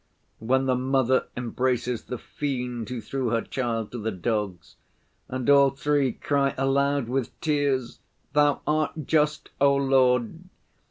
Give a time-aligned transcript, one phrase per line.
[0.39, 4.75] When the mother embraces the fiend who threw her child to the dogs,
[5.29, 7.99] and all three cry aloud with tears,
[8.33, 10.39] 'Thou art just, O Lord!